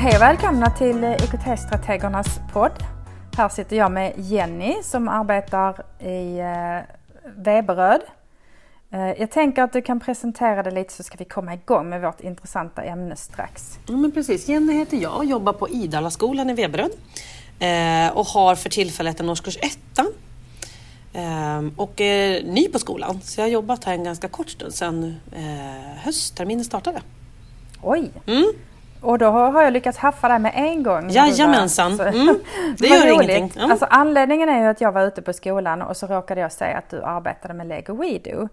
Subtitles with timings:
[0.00, 2.72] Hej och välkomna till IKT-strategernas podd.
[3.36, 6.94] Här sitter jag med Jenny som arbetar i eh,
[7.36, 8.00] Veberöd.
[8.90, 12.00] Eh, jag tänker att du kan presentera det lite så ska vi komma igång med
[12.00, 13.78] vårt intressanta ämne strax.
[13.86, 14.48] Ja, men precis.
[14.48, 16.90] Jenny heter jag, jobbar på Idalaskolan i Veberöd
[17.58, 20.06] eh, och har för tillfället en årskurs etta
[21.12, 24.74] Ehm, och är ny på skolan, så jag har jobbat här en ganska kort stund
[24.74, 27.02] sedan eh, höstterminen startade.
[27.82, 28.10] Oj!
[28.26, 28.52] Mm.
[29.00, 31.10] Och då har jag lyckats haffa dig med en gång.
[31.10, 32.00] Jajamensan!
[32.00, 32.38] Mm.
[32.78, 33.52] Det gör ingenting.
[33.56, 33.70] Mm.
[33.70, 36.78] Alltså, anledningen är ju att jag var ute på skolan och så råkade jag säga
[36.78, 38.48] att du arbetade med Lego WeDo.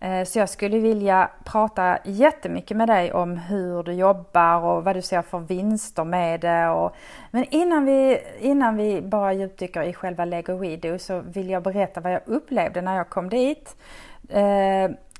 [0.00, 4.96] Eh, så jag skulle vilja prata jättemycket med dig om hur du jobbar och vad
[4.96, 6.68] du ser för vinster med det.
[6.68, 6.94] Och,
[7.30, 12.00] men innan vi, innan vi bara djupdyker i själva Lego WeDo så vill jag berätta
[12.00, 13.76] vad jag upplevde när jag kom dit.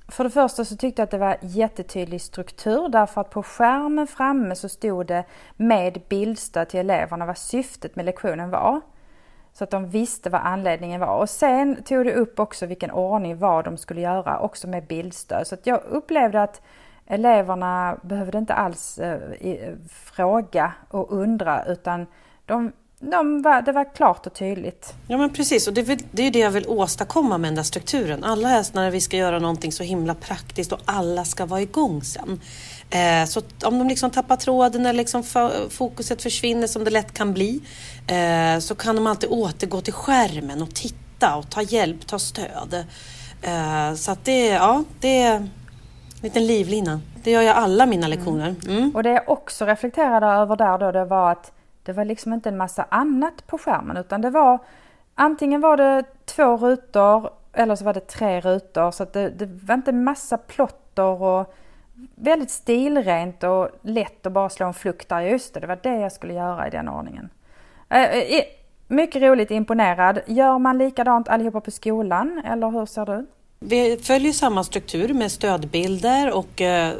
[0.08, 4.06] För det första så tyckte jag att det var jättetydlig struktur därför att på skärmen
[4.06, 5.24] framme så stod det
[5.56, 8.80] med bildstöd till eleverna vad syftet med lektionen var.
[9.52, 11.18] Så att de visste vad anledningen var.
[11.18, 15.46] Och sen tog det upp också vilken ordning vad de skulle göra, också med bildstöd.
[15.46, 16.62] Så att jag upplevde att
[17.06, 22.06] eleverna behövde inte alls eh, fråga och undra utan
[22.46, 24.94] de, de var, det var klart och tydligt.
[25.08, 28.24] Ja men precis och det, det är det jag vill åstadkomma med den där strukturen.
[28.24, 32.02] Alla helst när vi ska göra någonting så himla praktiskt och alla ska vara igång
[32.02, 32.40] sen.
[32.90, 35.22] Eh, så om de liksom tappar tråden eller liksom
[35.70, 37.60] fokuset försvinner som det lätt kan bli
[38.06, 42.84] eh, så kan de alltid återgå till skärmen och titta och ta hjälp, ta stöd.
[43.42, 45.50] Eh, så att det, ja, det är en
[46.22, 47.00] liten livlina.
[47.24, 48.18] Det gör jag alla mina mm.
[48.18, 48.54] lektioner.
[48.68, 48.90] Mm.
[48.94, 51.52] Och det jag också reflekterade över där då det var att
[51.88, 54.58] det var liksom inte en massa annat på skärmen utan det var
[55.14, 59.46] antingen var det två rutor eller så var det tre rutor så att det, det
[59.46, 61.54] var inte en massa plotter och
[62.14, 65.20] väldigt stilrent och lätt att bara slå en flukt där.
[65.20, 67.28] Just det, det var det jag skulle göra i den ordningen.
[67.88, 68.44] Eh, eh, eh,
[68.86, 70.20] mycket roligt, imponerad.
[70.26, 73.30] Gör man likadant allihopa på skolan eller hur ser det ut?
[73.60, 76.94] Vi följer samma struktur med stödbilder och eh,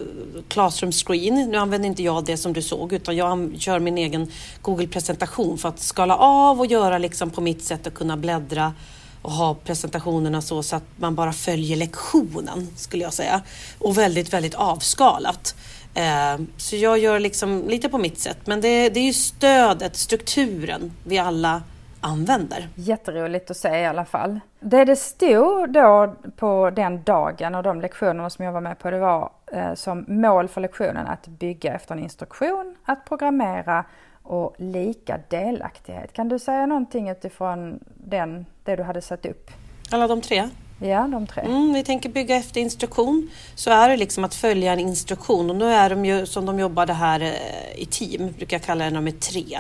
[0.49, 1.51] Classroom Screen.
[1.51, 4.33] Nu använder inte jag det som du såg utan jag kör min egen
[4.63, 8.75] Google-presentation för att skala av och göra liksom på mitt sätt och kunna bläddra
[9.23, 13.43] och ha presentationerna så, så att man bara följer lektionen skulle jag säga.
[13.79, 15.55] Och väldigt, väldigt avskalat.
[15.95, 18.39] Eh, så jag gör liksom lite på mitt sätt.
[18.45, 21.63] Men det, det är ju stödet, strukturen vi alla
[22.01, 22.69] använder.
[22.75, 24.41] Jätteroligt att se i alla fall.
[24.61, 28.91] Det det stod då på den dagen och de lektionerna som jag var med på
[28.91, 33.85] det var eh, som mål för lektionen att bygga efter en instruktion, att programmera
[34.23, 36.13] och lika delaktighet.
[36.13, 39.51] Kan du säga någonting utifrån den, det du hade satt upp?
[39.91, 40.49] Alla de tre?
[40.81, 41.43] Ja, de tre.
[41.43, 43.31] Mm, vi tänker bygga efter instruktion.
[43.55, 46.59] Så är det liksom att följa en instruktion och nu är de ju som de
[46.59, 49.59] jobbade här eh, i team, brukar jag kalla det de är tre.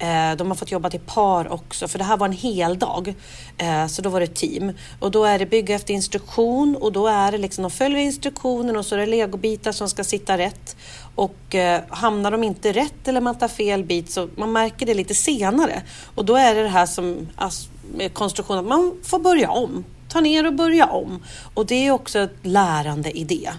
[0.00, 3.14] Eh, de har fått jobba till par också, för det här var en hel dag.
[3.58, 4.72] Eh, så då var det team.
[5.00, 8.76] Och då är det bygga efter instruktion och då är det liksom, de följer instruktionen
[8.76, 10.76] och så är det legobitar som ska sitta rätt.
[11.14, 14.94] Och eh, hamnar de inte rätt eller man tar fel bit så man märker det
[14.94, 15.82] lite senare.
[16.14, 19.84] Och då är det det här som alltså, med konstruktion att man får börja om.
[20.08, 21.24] Ta ner och börja om.
[21.54, 23.50] Och det är också ett lärande i det.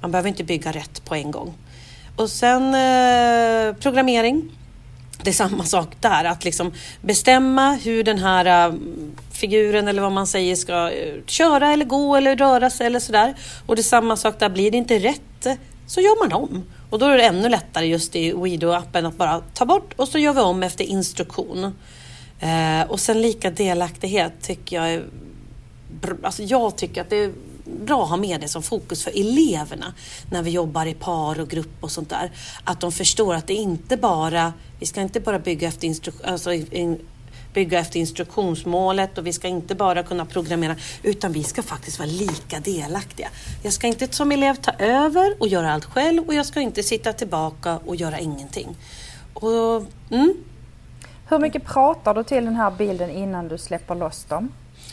[0.00, 1.54] Man behöver inte bygga rätt på en gång.
[2.16, 4.50] Och sen eh, programmering
[5.22, 8.74] det är samma sak där, att liksom bestämma hur den här äh,
[9.32, 13.34] figuren eller vad man säger ska äh, köra eller gå eller röra sig eller sådär.
[13.66, 15.46] Och det är samma sak där, blir det inte rätt
[15.86, 16.64] så gör man om.
[16.90, 20.18] Och då är det ännu lättare just i Wido-appen att bara ta bort och så
[20.18, 21.64] gör vi om efter instruktion.
[22.40, 25.04] Eh, och sen lika delaktighet tycker jag är...
[26.22, 27.32] Alltså jag tycker att det är
[27.80, 29.94] bra att ha med det som fokus för eleverna
[30.30, 32.32] när vi jobbar i par och grupp och sånt där.
[32.64, 36.52] Att de förstår att det inte bara, vi ska inte bara bygga efter, instru alltså,
[36.52, 36.98] in,
[37.54, 42.08] bygga efter instruktionsmålet och vi ska inte bara kunna programmera utan vi ska faktiskt vara
[42.08, 43.28] lika delaktiga.
[43.62, 46.82] Jag ska inte som elev ta över och göra allt själv och jag ska inte
[46.82, 48.76] sitta tillbaka och göra ingenting.
[49.34, 50.34] Och, mm.
[51.28, 54.52] Hur mycket pratar du till den här bilden innan du släpper loss dem?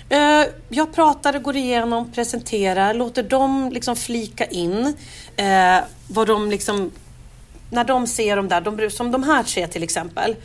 [0.09, 4.95] Eh, jag pratar, går igenom, presenterar, låter dem liksom flika in
[5.35, 5.77] eh,
[6.07, 6.91] vad de liksom,
[7.69, 10.35] när de ser de där, de, som de här tre till exempel,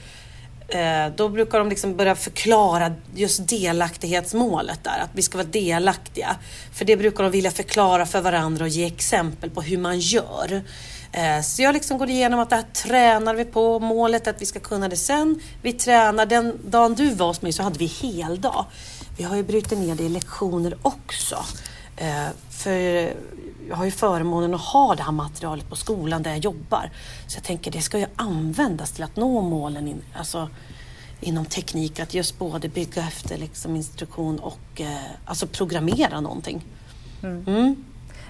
[0.68, 6.36] eh, då brukar de liksom börja förklara just delaktighetsmålet där, att vi ska vara delaktiga.
[6.74, 10.62] För det brukar de vilja förklara för varandra och ge exempel på hur man gör.
[11.12, 14.42] Eh, så jag liksom går igenom att det här tränar vi på, målet är att
[14.42, 15.40] vi ska kunna det sen.
[15.62, 18.66] Vi tränar, den dagen du var hos mig så hade vi heldag.
[19.16, 21.36] Vi har ju brutit ner det i lektioner också.
[21.96, 22.70] Eh, för
[23.68, 26.90] jag har ju förmånen att ha det här materialet på skolan där jag jobbar.
[27.26, 30.48] Så jag tänker det ska ju användas till att nå målen in, alltså,
[31.20, 32.00] inom teknik.
[32.00, 36.64] Att just både bygga efter liksom, instruktion och eh, alltså programmera någonting.
[37.22, 37.44] Mm.
[37.46, 37.84] Mm.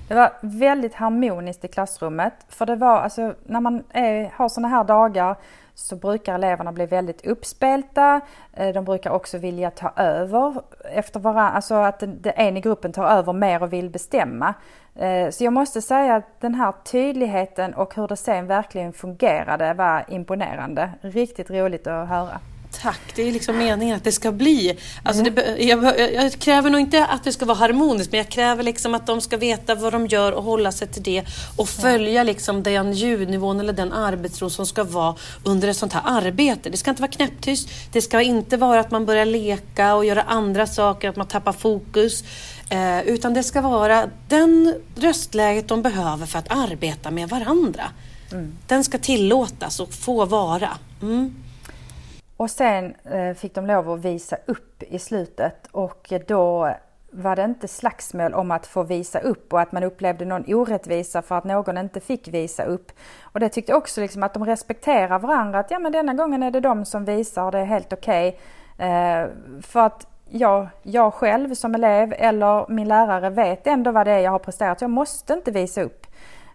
[0.09, 2.35] Det var väldigt harmoniskt i klassrummet.
[2.49, 5.37] För det var alltså när man är, har sådana här dagar
[5.77, 8.21] så brukar eleverna bli väldigt uppspelta.
[8.53, 10.55] Eh, de brukar också vilja ta över
[10.93, 14.55] efter varandra, alltså att en i gruppen tar över mer och vill bestämma.
[14.95, 19.75] Eh, så jag måste säga att den här tydligheten och hur det sen verkligen fungerade
[19.75, 20.91] var imponerande.
[21.01, 22.41] Riktigt roligt att höra.
[22.83, 24.79] Tack, det är liksom meningen att det ska bli.
[25.03, 28.63] Alltså det, jag, jag, kräver nog inte att det ska vara harmoniskt men jag kräver
[28.63, 31.25] liksom att de ska veta vad de gör och hålla sig till det
[31.57, 35.15] och följa liksom den ljudnivån eller den arbetsro som ska vara
[35.45, 36.71] under ett sånt här arbete.
[36.71, 40.23] Det ska inte vara knäpptyst, det ska inte vara att man börjar leka och göra
[40.23, 42.25] andra saker, att man tappar fokus.
[42.71, 47.85] Eh, utan det ska vara den röstläget de behöver för att arbeta med varandra.
[48.33, 48.53] Mm.
[48.67, 50.71] Den ska tillåtas och få vara.
[51.03, 51.35] Mm.
[52.37, 56.75] Och sen eh, fick de lov att visa upp i slutet och då
[57.11, 61.23] var det inte slagsmål om att få visa upp och att man upplevde någon orättvisa
[61.23, 62.93] för att någon inte fick visa upp.
[63.23, 66.43] Och det tyckte jag också liksom att de respekterar varandra, att ja men denna gången
[66.43, 68.39] är det de som visar och det är helt okej.
[68.75, 68.89] Okay.
[68.89, 69.29] Eh,
[69.63, 74.19] för att jag, jag själv som elev eller min lärare vet ändå vad det är
[74.19, 74.81] jag har presterat.
[74.81, 76.07] Jag måste inte visa upp.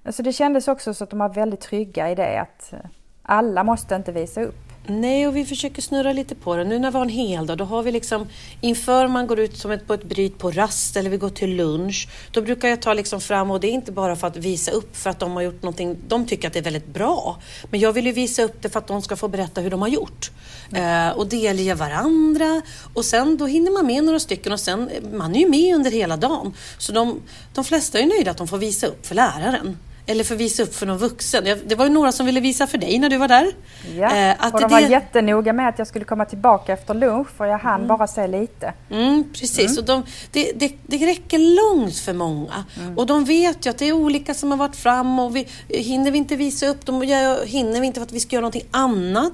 [0.10, 2.80] Så det kändes också så att de var väldigt trygga i det att eh,
[3.24, 4.71] alla måste inte visa upp.
[4.88, 6.64] Nej, och vi försöker snurra lite på det.
[6.64, 8.28] Nu när vi har en hel dag, då har vi liksom
[8.62, 11.56] inför man går ut som ett, på ett bryt på rast eller vi går till
[11.56, 14.72] lunch, då brukar jag ta liksom fram och det är inte bara för att visa
[14.72, 17.38] upp för att de har gjort någonting, de tycker att det är väldigt bra.
[17.70, 19.82] Men jag vill ju visa upp det för att de ska få berätta hur de
[19.82, 20.32] har gjort.
[20.72, 21.10] Mm.
[21.10, 22.62] Eh, och delge varandra
[22.94, 25.92] och sen då hinner man med några stycken och sen, man är ju med under
[25.92, 26.54] hela dagen.
[26.78, 27.22] Så de,
[27.54, 30.64] de flesta är nöjda att de får visa upp för läraren eller för att visa
[30.64, 31.44] upp för någon vuxen.
[31.66, 33.52] Det var ju några som ville visa för dig när du var där.
[33.98, 34.88] Ja, eh, att och de var det...
[34.88, 37.88] jättenoga med att jag skulle komma tillbaka efter lunch för jag hann mm.
[37.88, 38.74] bara se lite.
[38.90, 39.78] Mm, precis, mm.
[39.78, 42.66] och de, det, det, det räcker långt för många.
[42.80, 42.98] Mm.
[42.98, 46.12] Och de vet ju att det är olika som har varit fram och vi, hinner
[46.12, 47.02] vi inte visa upp dem,
[47.46, 49.34] hinner vi inte för att vi ska göra någonting annat.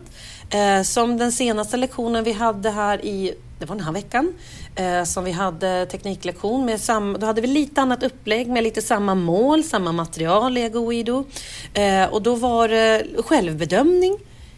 [0.49, 4.33] Eh, som den senaste lektionen vi hade här i, det var den här veckan,
[4.75, 6.81] eh, som vi hade tekniklektion med.
[6.81, 11.25] Sam, då hade vi lite annat upplägg med lite samma mål, samma material, Lego Ido.
[11.73, 14.17] Eh, och då var det självbedömning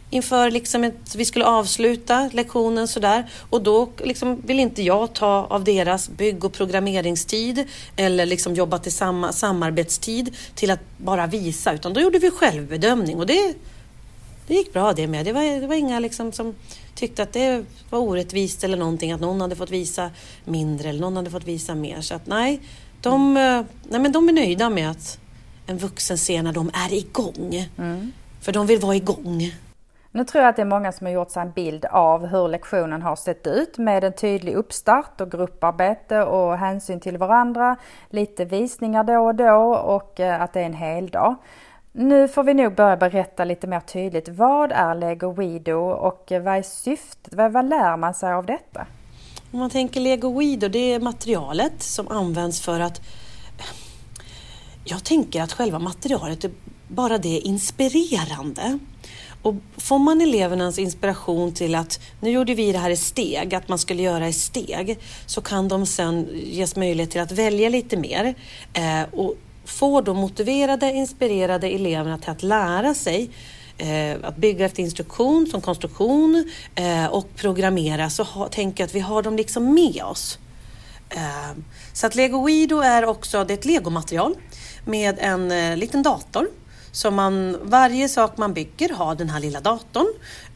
[0.09, 3.29] inför liksom att vi skulle avsluta lektionen sådär.
[3.49, 8.77] Och då liksom vill inte jag ta av deras bygg och programmeringstid eller liksom jobba
[8.79, 13.53] till samma samarbetstid till att bara visa, utan då gjorde vi självbedömning och det,
[14.49, 15.25] det gick bra det med.
[15.25, 16.55] Det var, det var inga liksom som
[16.95, 20.11] tyckte att det var orättvist eller någonting, att någon hade fått visa
[20.45, 22.01] mindre eller någon hade fått visa mer.
[22.01, 22.61] Så att nej,
[23.01, 23.65] de, mm.
[23.83, 25.19] nej men de är nöjda med att
[25.67, 27.67] en vuxen ser när de är igång.
[27.77, 28.11] Mm.
[28.41, 29.51] För de vill vara igång.
[30.11, 32.47] Nu tror jag att det är många som har gjort sig en bild av hur
[32.47, 37.75] lektionen har sett ut med en tydlig uppstart och grupparbete och hänsyn till varandra,
[38.09, 41.35] lite visningar då och då och eh, att det är en hel dag.
[41.91, 44.29] Nu får vi nog börja berätta lite mer tydligt.
[44.29, 47.33] Vad är Lego Wido och vad är syftet?
[47.33, 48.87] Vad, vad lär man sig av detta?
[49.51, 53.01] Om man tänker Lego Wido, det är materialet som används för att...
[54.83, 56.45] Jag tänker att själva materialet,
[56.87, 58.79] bara det är inspirerande.
[59.41, 63.67] Och får man elevernas inspiration till att nu gjorde vi det här i steg, att
[63.67, 67.97] man skulle göra i steg, så kan de sen ges möjlighet till att välja lite
[67.97, 68.35] mer.
[68.73, 69.35] Eh, och
[69.69, 73.29] får då motiverade, inspirerade eleverna till att lära sig
[73.77, 78.95] eh, att bygga efter instruktion som konstruktion eh, och programmera så ha, tänker jag att
[78.95, 80.39] vi har dem liksom med oss.
[81.09, 81.57] Eh,
[81.93, 84.35] så att Lego Wido är också det är ett legomaterial
[84.85, 86.47] med en eh, liten dator
[86.91, 90.07] så man, varje sak man bygger har den här lilla datorn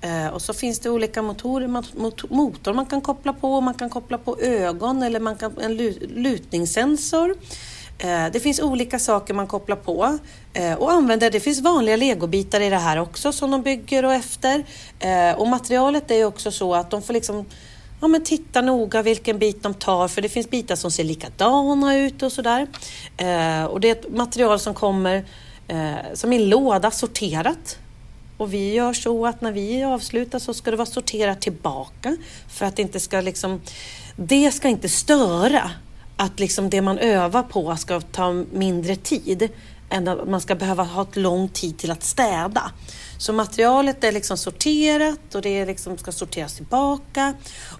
[0.01, 3.61] eh, och så finns det olika motorer, mot, motor man kan koppla på.
[3.61, 7.35] Man kan koppla på ögon eller man kan, en lutningssensor.
[8.03, 10.19] Eh, det finns olika saker man kopplar på
[10.53, 11.31] eh, och använder.
[11.31, 14.63] Det finns vanliga legobitar i det här också som de bygger och efter.
[14.99, 17.45] Eh, och materialet är också så att de får liksom
[18.01, 21.97] ja, men titta noga vilken bit de tar för det finns bitar som ser likadana
[21.97, 22.67] ut och sådär.
[23.69, 25.25] Och det är ett material som kommer
[26.13, 27.77] som i en låda sorterat.
[28.37, 32.17] Och vi gör så att när vi avslutar så ska det vara sorterat tillbaka
[32.49, 33.61] för att det inte ska liksom
[34.15, 35.71] det ska inte störa
[36.17, 39.49] att liksom det man övar på ska ta mindre tid
[39.89, 42.71] än att man ska behöva ha ett lång tid till att städa.
[43.17, 47.33] Så materialet är liksom sorterat och det liksom ska sorteras tillbaka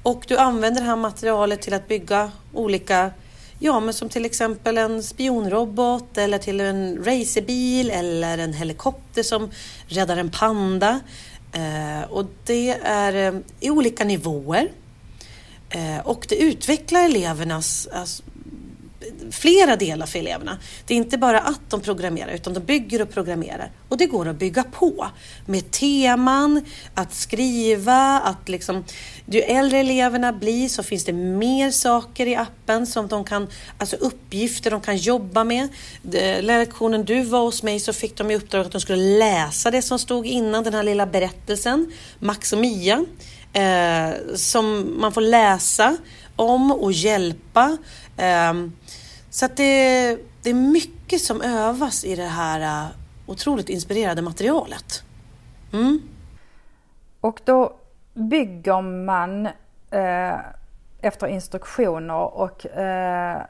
[0.04, 3.12] och du använder det här materialet till att bygga olika
[3.60, 9.52] Ja, men som till exempel en spionrobot eller till en racerbil eller en helikopter som
[9.88, 11.00] räddar en panda.
[11.54, 14.72] Eh, och det är eh, i olika nivåer.
[15.74, 18.24] Eh, och det utvecklar elevernas, alltså,
[19.32, 20.58] flera delar för eleverna.
[20.88, 23.72] Det är inte bara att de programmerar utan de bygger och programmerar.
[23.90, 25.08] Och det går att bygga på
[25.46, 28.84] med teman, att skriva, att liksom
[29.26, 33.96] ju äldre eleverna blir så finns det mer saker i appen som de kan, alltså
[33.96, 35.68] uppgifter de kan jobba med.
[36.42, 39.82] Lektionen du var hos mig så fick de i uppdrag att de skulle läsa det
[39.82, 43.06] som stod innan den här lilla berättelsen, Max och Mia,
[43.54, 45.98] eh, som man får läsa
[46.36, 47.78] om och hjälpa.
[48.18, 48.54] Eh,
[49.30, 52.90] så att det, det är mycket som övas i det här eh,
[53.26, 55.04] otroligt inspirerade materialet.
[55.74, 56.02] Mm.
[57.22, 57.74] Och då
[58.14, 59.46] bygger man
[59.92, 60.40] eh,
[61.02, 63.42] efter instruktioner och eh,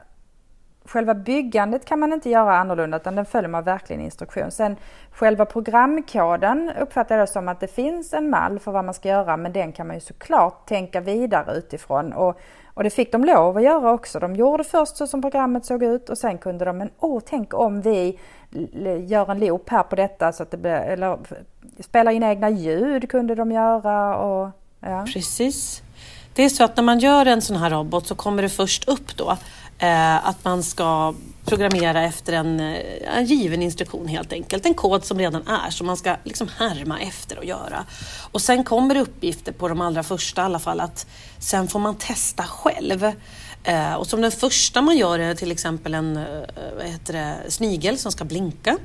[0.84, 4.50] själva byggandet kan man inte göra annorlunda utan den följer man verkligen instruktion.
[4.50, 4.76] Sen
[5.10, 9.36] själva programkoden uppfattar jag som att det finns en mall för vad man ska göra
[9.36, 12.40] men den kan man ju såklart tänka vidare utifrån och
[12.74, 14.18] och det fick de lov att göra också.
[14.18, 17.54] De gjorde först så som programmet såg ut och sen kunde de, men åh tänk
[17.54, 18.18] om vi
[19.06, 21.18] gör en loop här på detta så att det blir, eller
[21.80, 24.50] spela in egna ljud kunde de göra och
[24.80, 25.06] ja.
[25.14, 25.82] Precis.
[26.34, 28.88] Det är så att när man gör en sån här robot så kommer det först
[28.88, 29.36] upp då
[29.78, 31.14] eh, att man ska
[31.44, 34.66] programmera efter en, eh, en, given instruktion helt enkelt.
[34.66, 37.84] En kod som redan är som man ska liksom härma efter och göra.
[38.32, 41.06] Och sen kommer det uppgifter på de allra första i alla fall att
[41.38, 43.12] sen får man testa själv.
[43.64, 46.24] Eh, och som den första man gör är till exempel en eh,
[46.76, 48.78] vad heter det, snigel som ska blinka.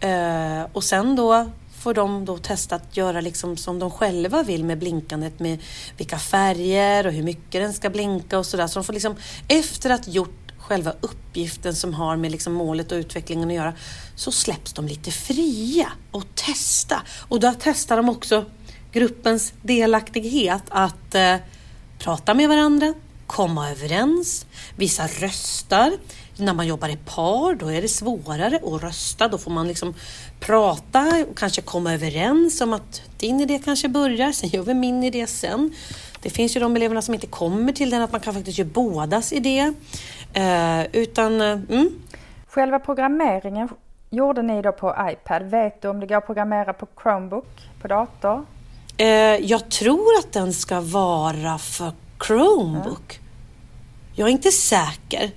[0.00, 4.64] Eh, och sen då får de då testa att göra liksom som de själva vill
[4.64, 5.58] med blinkandet med
[5.96, 8.66] vilka färger och hur mycket den ska blinka och sådär.
[8.66, 9.16] Så de får liksom
[9.48, 13.74] efter att gjort själva uppgiften som har med liksom målet och utvecklingen att göra
[14.16, 17.02] så släpps de lite fria och testa.
[17.28, 18.44] Och då testar de också
[18.92, 21.36] gruppens delaktighet att eh,
[21.98, 22.94] prata med varandra,
[23.26, 24.46] komma överens,
[24.76, 25.92] vissa röstar.
[26.40, 29.28] När man jobbar i par då är det svårare att rösta.
[29.28, 29.94] Då får man liksom
[30.40, 35.04] prata och kanske komma överens om att din idé kanske börjar, sen gör vi min
[35.04, 35.74] idé sen.
[36.22, 38.68] Det finns ju de eleverna som inte kommer till den, att man kan faktiskt göra
[38.74, 39.72] bådas idé.
[40.32, 41.90] Eh, utan, eh, mm.
[42.48, 43.68] Själva programmeringen
[44.10, 45.42] gjorde ni då på iPad.
[45.42, 48.46] Vet du om det går att programmera på Chromebook, på dator?
[48.96, 49.06] Eh,
[49.36, 51.92] jag tror att den ska vara för
[52.26, 53.20] Chromebook.
[53.20, 53.26] Ja.
[54.14, 55.30] Jag är inte säker.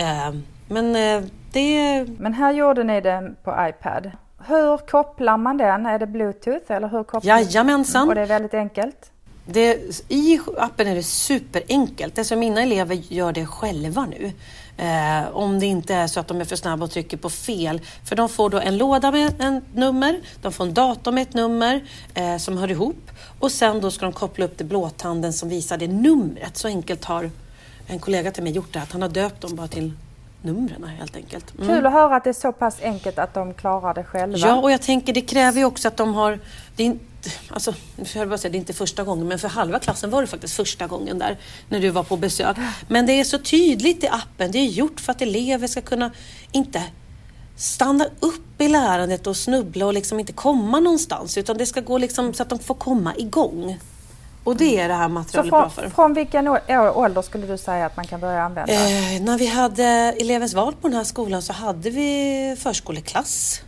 [0.00, 0.34] Eh,
[0.68, 2.06] men eh, det...
[2.18, 4.10] Men här gjorde ni den på iPad.
[4.46, 5.86] Hur kopplar man den?
[5.86, 8.08] Är det Bluetooth eller hur kopplar Jajamensan.
[8.08, 9.10] Och det är väldigt enkelt?
[9.46, 9.78] Det,
[10.08, 12.18] I appen är det superenkelt.
[12.18, 14.32] Alltså mina elever gör det själva nu.
[14.76, 17.80] Eh, om det inte är så att de är för snabba och trycker på fel.
[18.04, 21.34] För de får då en låda med ett nummer, de får en dator med ett
[21.34, 25.48] nummer eh, som hör ihop och sen då ska de koppla upp det blåtanden som
[25.48, 26.56] visar det numret.
[26.56, 27.30] Så enkelt har
[27.90, 29.92] en kollega till mig gjort det, att han har döpt dem bara till
[30.42, 31.54] numren helt enkelt.
[31.54, 31.68] Mm.
[31.68, 34.38] Kul att höra att det är så pass enkelt att de klarar det själva.
[34.38, 36.38] Ja, och jag tänker det kräver ju också att de har...
[36.76, 36.98] Det är,
[37.48, 37.74] alltså,
[38.14, 40.54] jag bara säga, det är inte första gången, men för halva klassen var det faktiskt
[40.54, 42.56] första gången där när du var på besök.
[42.88, 46.10] Men det är så tydligt i appen, det är gjort för att elever ska kunna
[46.52, 46.82] inte
[47.56, 51.98] stanna upp i lärandet och snubbla och liksom inte komma någonstans utan det ska gå
[51.98, 53.78] liksom så att de får komma igång.
[54.44, 55.88] Och det är det här materialet från, bra för.
[55.88, 56.48] Från vilken
[56.94, 58.72] ålder skulle du säga att man kan börja använda?
[58.72, 59.84] Eh, när vi hade
[60.20, 63.62] elevens val på den här skolan så hade vi förskoleklass.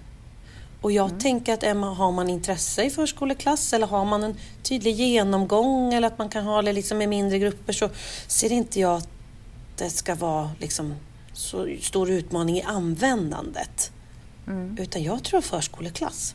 [0.81, 1.21] Och jag mm.
[1.21, 6.07] tänker att Emma, har man intresse i förskoleklass eller har man en tydlig genomgång eller
[6.07, 7.89] att man kan ha det liksom i mindre grupper så
[8.27, 9.09] ser inte jag att
[9.77, 10.95] det ska vara liksom
[11.33, 13.93] så stor utmaning i användandet.
[14.47, 14.77] Mm.
[14.81, 16.35] Utan jag tror förskoleklass.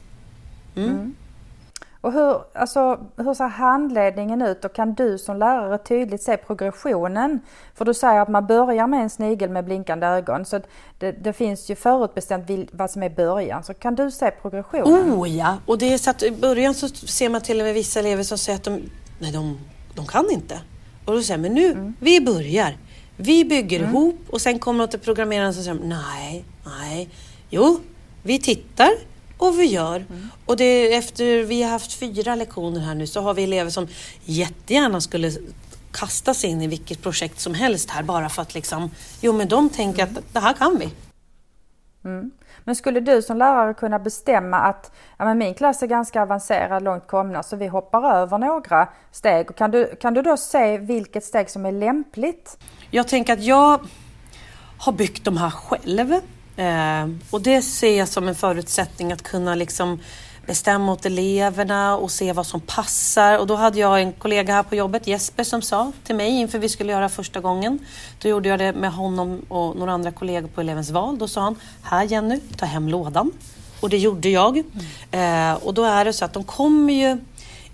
[0.75, 1.15] Mm.
[2.01, 7.39] Och hur, alltså, hur ser handledningen ut och kan du som lärare tydligt se progressionen?
[7.75, 10.59] För du säger att man börjar med en snigel med blinkande ögon så
[10.99, 13.63] det, det finns ju förutbestämt vad som är början.
[13.63, 15.13] Så kan du se progressionen?
[15.13, 17.73] Oh ja, och det är så att i början så ser man till och med
[17.73, 18.81] vissa elever som säger att de,
[19.19, 19.59] nej, de,
[19.95, 20.59] de kan inte.
[21.05, 21.93] Och då säger man nu, mm.
[21.99, 22.77] vi börjar.
[23.17, 23.89] Vi bygger mm.
[23.89, 27.09] ihop och sen kommer de till programmeraren och säger nej, nej,
[27.49, 27.79] jo,
[28.23, 28.89] vi tittar
[29.37, 29.95] och vi gör.
[29.95, 30.29] Mm.
[30.45, 33.87] Och det, efter vi har haft fyra lektioner här nu så har vi elever som
[34.25, 35.31] jättegärna skulle
[35.91, 38.91] kasta sig in i vilket projekt som helst här bara för att liksom,
[39.21, 40.15] jo men de tänker mm.
[40.17, 40.89] att det här kan vi.
[42.05, 42.31] Mm.
[42.63, 46.83] Men skulle du som lärare kunna bestämma att ja, men min klass är ganska avancerad,
[46.83, 49.55] långt komna, så vi hoppar över några steg.
[49.55, 52.57] Kan du, kan du då se vilket steg som är lämpligt?
[52.91, 53.79] Jag tänker att jag
[54.77, 56.13] har byggt de här själv.
[56.57, 59.99] Eh, och det ser jag som en förutsättning att kunna liksom
[60.47, 63.39] bestämma åt eleverna och se vad som passar.
[63.39, 66.59] Och då hade jag en kollega här på jobbet, Jesper, som sa till mig inför
[66.59, 67.79] vi skulle göra första gången.
[68.21, 71.17] Då gjorde jag det med honom och några andra kollegor på elevens val.
[71.17, 73.31] Då sa han, här Jenny, ta hem lådan.
[73.79, 74.63] Och det gjorde jag.
[75.11, 75.51] Mm.
[75.51, 77.17] Eh, och då är det så att de kommer ju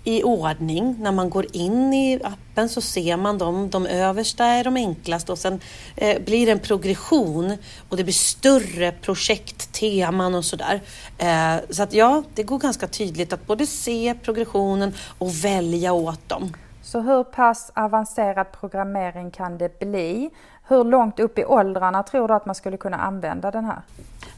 [0.04, 0.96] i ordning.
[0.98, 3.70] När man går in i appen så ser man dem.
[3.70, 5.60] De översta är de enklaste och sen
[5.96, 7.56] eh, blir det en progression
[7.88, 10.80] och det blir större projektteman och sådär.
[11.18, 16.28] Eh, så att ja, det går ganska tydligt att både se progressionen och välja åt
[16.28, 16.56] dem.
[16.82, 20.30] Så hur pass avancerad programmering kan det bli?
[20.68, 23.82] Hur långt upp i åldrarna tror du att man skulle kunna använda den här?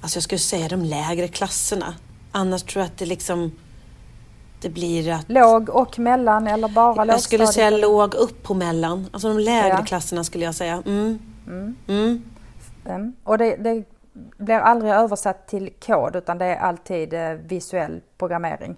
[0.01, 1.95] Alltså jag skulle säga de lägre klasserna.
[2.33, 3.53] Annars tror jag att det liksom
[4.61, 5.25] det blir att...
[5.29, 7.15] Låg och mellan eller bara lågstadiet?
[7.15, 9.07] Jag skulle säga låg upp på mellan.
[9.13, 9.85] Alltså de lägre ja.
[9.85, 10.83] klasserna skulle jag säga.
[10.87, 11.19] Mm.
[11.47, 12.23] Mm.
[12.85, 13.13] Mm.
[13.25, 13.85] Och det, det,
[14.39, 18.77] blir aldrig översatt till kod utan det är alltid eh, visuell programmering?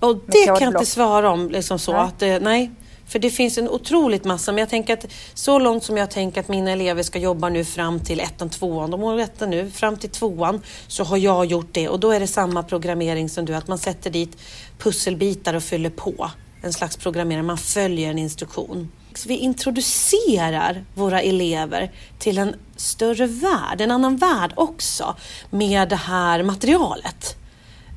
[0.00, 1.92] Och det kan jag inte svara om liksom så.
[1.92, 2.00] Nej.
[2.00, 2.70] Att, eh, nej.
[3.08, 6.40] För det finns en otroligt massa, men jag tänker att så långt som jag tänker
[6.40, 9.96] att mina elever ska jobba nu fram till ettan, tvåan, de går ettan nu, fram
[9.96, 13.54] till tvåan så har jag gjort det och då är det samma programmering som du,
[13.54, 14.36] att man sätter dit
[14.78, 16.30] pusselbitar och fyller på.
[16.62, 18.90] En slags programmering, man följer en instruktion.
[19.14, 25.16] Så vi introducerar våra elever till en större värld, en annan värld också
[25.50, 27.36] med det här materialet.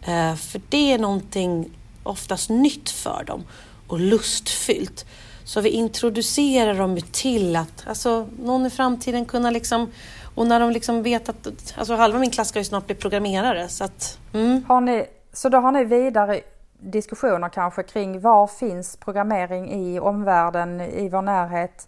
[0.08, 1.70] Eh, för det är någonting
[2.04, 3.44] oftast nytt för dem
[3.92, 5.06] och lustfyllt.
[5.44, 9.92] Så vi introducerar dem till att alltså, någon i framtiden kunna liksom
[10.36, 13.68] och när de liksom vet att alltså halva min klass ska ju snart bli programmerare.
[13.68, 14.66] Så, att, mm.
[14.68, 16.42] har ni, så då har ni vidare
[16.80, 21.88] diskussioner kanske kring var finns programmering i omvärlden, i vår närhet?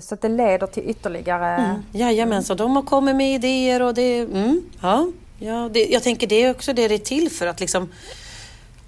[0.00, 1.46] Så att det leder till ytterligare...
[1.46, 1.82] Mm.
[1.92, 4.20] Jajamensan, de har kommit med idéer och det...
[4.20, 5.06] Mm, ja,
[5.38, 7.88] ja det, jag tänker det är också det det är till för att liksom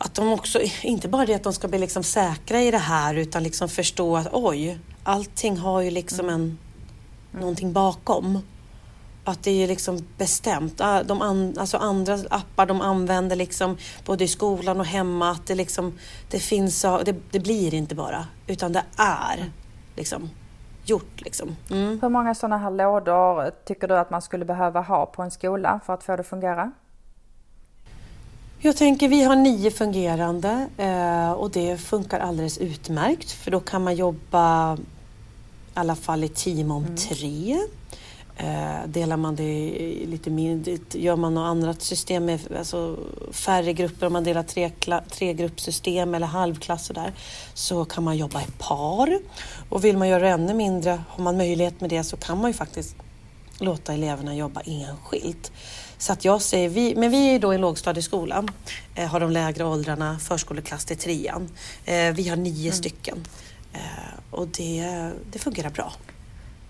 [0.05, 3.15] att de också, inte bara det att de ska bli liksom säkra i det här
[3.15, 6.59] utan liksom förstå att oj, allting har ju liksom en, mm.
[7.33, 8.38] någonting bakom.
[9.25, 10.81] Att det är liksom bestämt.
[10.81, 15.31] Ah, de an, alltså andra appar de använder liksom både i skolan och hemma.
[15.31, 15.99] Att det, liksom,
[16.31, 19.51] det finns, det, det blir inte bara, utan det är
[19.97, 20.31] liksom
[20.85, 21.21] gjort.
[21.21, 21.57] Liksom.
[21.71, 21.99] Mm.
[22.03, 25.81] Hur många sådana här lådor tycker du att man skulle behöva ha på en skola
[25.87, 26.73] för att få det att fungera?
[28.64, 33.85] Jag tänker vi har nio fungerande eh, och det funkar alldeles utmärkt för då kan
[33.85, 34.79] man jobba i
[35.75, 36.96] alla fall i team om mm.
[36.96, 37.59] tre.
[38.37, 39.70] Eh, delar man det
[40.07, 42.96] lite mindre, gör man något annat system med alltså
[43.31, 44.70] färre grupper, om man delar tre,
[45.11, 47.12] tre gruppsystem eller halvklass och där,
[47.55, 49.18] så kan man jobba i par.
[49.68, 52.51] Och vill man göra det ännu mindre, har man möjlighet med det så kan man
[52.51, 52.96] ju faktiskt
[53.59, 55.53] låta eleverna jobba enskilt.
[56.03, 58.51] Så att jag säger, vi, men vi är då i lågstadieskolan,
[58.95, 61.49] eh, har de lägre åldrarna, förskoleklass till trean.
[61.85, 62.73] Eh, vi har nio mm.
[62.73, 63.27] stycken
[63.73, 63.81] eh,
[64.31, 65.93] och det, det fungerar bra.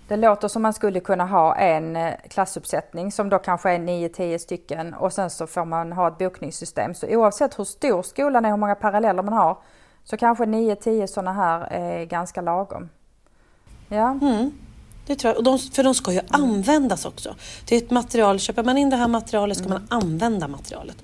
[0.07, 4.37] Det låter som man skulle kunna ha en eh, klassuppsättning som då kanske är 9-10
[4.37, 6.93] stycken och sen så får man ha ett bokningssystem.
[6.93, 9.57] Så oavsett hur stor skolan är, hur många paralleller man har,
[10.03, 12.89] så kanske 9-10 sådana här är ganska lagom.
[13.89, 14.19] Ja.
[14.21, 14.51] Mm.
[15.05, 15.37] Det tror jag.
[15.37, 16.29] Och de, för de ska ju mm.
[16.31, 17.35] användas också.
[17.65, 19.81] Det är ett material, köper man in det här materialet ska mm.
[19.89, 20.97] man använda materialet.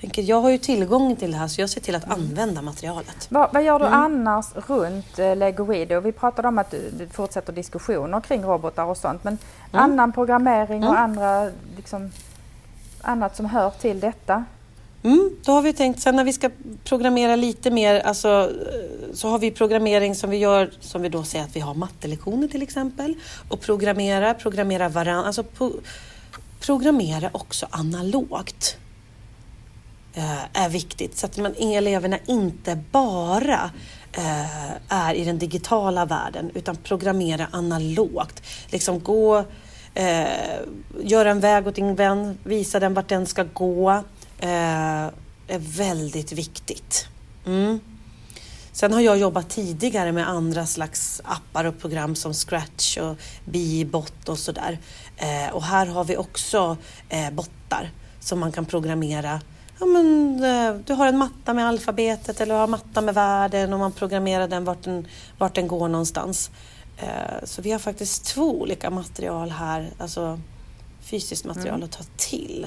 [0.00, 3.26] Tänker, jag har ju tillgång till det här så jag ser till att använda materialet.
[3.30, 4.00] Vad, vad gör du mm.
[4.00, 6.00] annars runt eh, Lego Video?
[6.00, 9.38] Vi pratade om att du, du, fortsätter diskussioner kring robotar och sånt men
[9.72, 9.84] mm.
[9.84, 11.02] annan programmering och mm.
[11.02, 12.12] andra, liksom,
[13.02, 14.44] annat som hör till detta?
[15.04, 16.50] Mm, då har vi tänkt, sen när vi ska
[16.84, 21.22] programmera lite mer, alltså, eh, så har vi programmering som vi gör, som vi då
[21.22, 23.14] säger att vi har mattelektioner till exempel.
[23.48, 25.80] Och programmera, programmera varandra, alltså po-
[26.60, 28.76] programmera också analogt.
[30.14, 33.70] Eh, är viktigt så att man, eleverna inte bara
[34.12, 38.42] eh, är i den digitala världen utan programmera analogt.
[38.70, 39.44] Liksom gå,
[39.94, 40.26] eh,
[41.02, 44.02] göra en väg åt din vän, visa den vart den ska gå
[44.38, 45.10] eh,
[45.46, 47.06] är väldigt viktigt.
[47.46, 47.80] Mm.
[48.72, 54.28] Sen har jag jobbat tidigare med andra slags appar och program som Scratch och Bibot
[54.28, 54.78] och sådär.
[55.16, 56.76] Eh, och här har vi också
[57.08, 59.40] eh, bottar som man kan programmera.
[59.80, 63.14] Ja, men, eh, du har en matta med alfabetet eller du har en matta med
[63.14, 66.50] världen och man programmerar den vart den, vart den går någonstans.
[66.96, 70.40] Eh, så vi har faktiskt två olika material här, alltså
[71.00, 71.84] fysiskt material mm.
[71.84, 72.66] att ta till.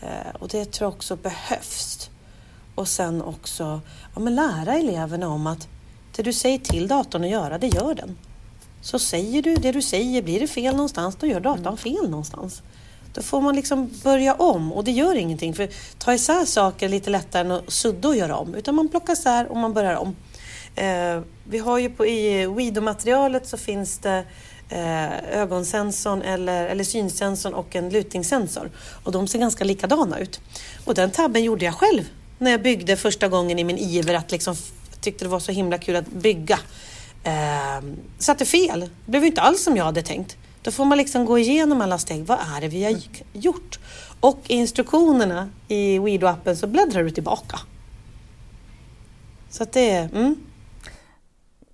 [0.00, 2.10] Eh, och det tror jag också behövs.
[2.74, 3.80] Och sen också
[4.14, 5.68] ja, men lära eleverna om att
[6.16, 8.18] det du säger till datorn att göra, det gör den.
[8.82, 10.22] så säger du det du säger.
[10.22, 12.62] Blir det fel någonstans, då gör datorn fel någonstans.
[13.14, 15.54] Då får man liksom börja om och det gör ingenting.
[15.54, 18.54] För ta isär saker är lite lättare än att sudda och göra om.
[18.54, 20.16] Utan man plockar isär och man börjar om.
[20.74, 24.24] Eh, vi har ju på, i WIDO-materialet så finns det
[24.70, 28.70] eh, ögonsensorn eller, eller synsensorn och en lutningssensor.
[29.04, 30.40] Och de ser ganska likadana ut.
[30.84, 32.04] Och den tabben gjorde jag själv
[32.38, 34.56] när jag byggde första gången i min iver att liksom
[35.00, 36.58] tyckte det var så himla kul att bygga.
[37.24, 37.84] Eh,
[38.18, 38.80] satte fel.
[38.80, 40.36] Det blev inte alls som jag hade tänkt.
[40.62, 42.24] Då får man liksom gå igenom alla steg.
[42.24, 43.00] Vad är det vi har
[43.32, 43.78] gjort?
[44.20, 47.60] Och i instruktionerna i Weedo-appen så bläddrar du tillbaka.
[49.50, 50.02] Så att det är...
[50.02, 50.36] Mm.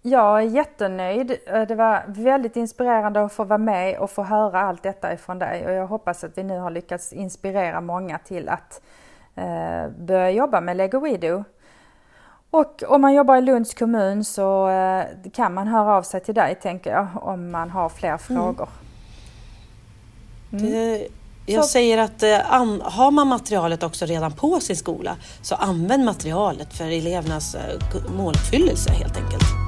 [0.09, 1.37] Jag är jättenöjd.
[1.69, 5.67] Det var väldigt inspirerande att få vara med och få höra allt detta ifrån dig
[5.67, 8.81] och jag hoppas att vi nu har lyckats inspirera många till att
[9.35, 11.45] eh, börja jobba med Lego WeDo.
[12.51, 16.35] Och om man jobbar i Lunds kommun så eh, kan man höra av sig till
[16.35, 18.19] dig tänker jag om man har fler mm.
[18.19, 18.69] frågor.
[20.53, 20.65] Mm.
[20.65, 21.09] Det,
[21.47, 22.39] jag säger att eh,
[22.83, 28.93] har man materialet också redan på sin skola så använd materialet för elevernas eh, måluppfyllelse
[28.93, 29.66] helt enkelt.